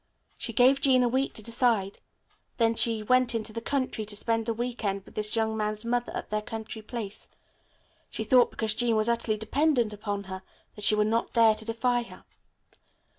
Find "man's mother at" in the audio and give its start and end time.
5.55-6.31